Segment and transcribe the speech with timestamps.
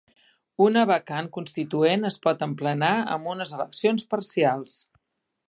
[0.67, 4.77] Una vacant constituent es pot emplenar amb unes eleccions parcials.